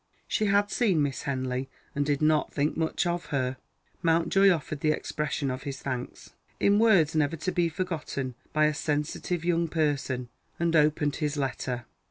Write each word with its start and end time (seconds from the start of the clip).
(She 0.27 0.47
had 0.47 0.71
seen 0.71 1.03
Miss 1.03 1.21
Henley, 1.21 1.69
and 1.93 2.03
did 2.03 2.23
not 2.23 2.51
think 2.51 2.75
much 2.75 3.05
of 3.05 3.27
her.) 3.27 3.57
Mountjoy 4.01 4.49
offered 4.49 4.79
the 4.79 4.89
expression 4.89 5.51
of 5.51 5.61
his 5.61 5.79
thanks, 5.79 6.31
in 6.59 6.79
words 6.79 7.15
never 7.15 7.35
to 7.35 7.51
be 7.51 7.69
forgotten 7.69 8.33
by 8.51 8.65
a 8.65 8.73
sensitive 8.73 9.45
young 9.45 9.67
person, 9.67 10.29
and 10.59 10.75
opened 10.75 11.17
his 11.17 11.37
letter. 11.37 11.85